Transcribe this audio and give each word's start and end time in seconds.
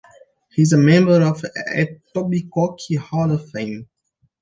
He 0.49 0.63
is 0.63 0.73
a 0.73 0.79
member 0.79 1.21
of 1.21 1.41
the 1.41 1.51
Etobicoke 1.75 2.97
Hall 2.97 3.31
of 3.31 3.51
Fame. 3.51 3.87